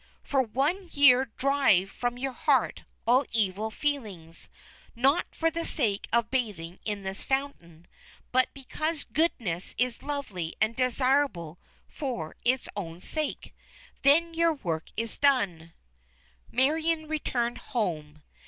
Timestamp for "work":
14.53-14.89